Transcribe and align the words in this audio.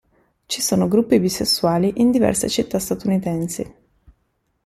Ci 0.47 0.63
sono 0.63 0.87
gruppi 0.87 1.19
bisessuali 1.19 1.93
in 1.97 2.09
diverse 2.09 2.49
città 2.49 2.79
statunitensi. 2.79 3.71